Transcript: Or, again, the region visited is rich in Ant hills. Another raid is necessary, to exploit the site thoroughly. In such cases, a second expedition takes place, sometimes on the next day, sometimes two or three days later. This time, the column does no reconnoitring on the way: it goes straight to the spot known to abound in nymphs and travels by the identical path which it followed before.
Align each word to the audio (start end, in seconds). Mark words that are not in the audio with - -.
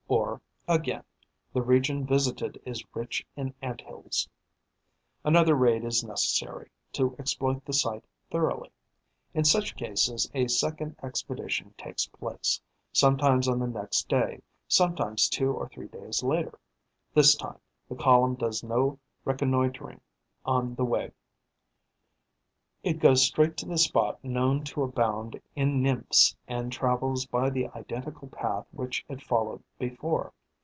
Or, 0.11 0.41
again, 0.67 1.05
the 1.53 1.61
region 1.61 2.05
visited 2.05 2.61
is 2.65 2.83
rich 2.93 3.25
in 3.37 3.53
Ant 3.61 3.79
hills. 3.79 4.27
Another 5.23 5.55
raid 5.55 5.85
is 5.85 6.03
necessary, 6.03 6.69
to 6.91 7.15
exploit 7.17 7.63
the 7.63 7.71
site 7.71 8.03
thoroughly. 8.29 8.71
In 9.33 9.45
such 9.45 9.73
cases, 9.77 10.29
a 10.33 10.49
second 10.49 10.97
expedition 11.01 11.73
takes 11.77 12.07
place, 12.07 12.59
sometimes 12.91 13.47
on 13.47 13.57
the 13.59 13.67
next 13.67 14.09
day, 14.09 14.41
sometimes 14.67 15.29
two 15.29 15.53
or 15.53 15.69
three 15.69 15.87
days 15.87 16.21
later. 16.23 16.59
This 17.13 17.33
time, 17.33 17.59
the 17.87 17.95
column 17.95 18.35
does 18.35 18.63
no 18.65 18.99
reconnoitring 19.23 20.01
on 20.45 20.75
the 20.75 20.83
way: 20.85 21.13
it 22.83 22.97
goes 22.99 23.21
straight 23.23 23.55
to 23.57 23.65
the 23.67 23.77
spot 23.77 24.21
known 24.23 24.63
to 24.63 24.81
abound 24.81 25.39
in 25.55 25.83
nymphs 25.83 26.35
and 26.47 26.71
travels 26.71 27.27
by 27.27 27.47
the 27.51 27.67
identical 27.75 28.27
path 28.27 28.65
which 28.71 29.05
it 29.07 29.21
followed 29.21 29.63
before. 29.77 30.33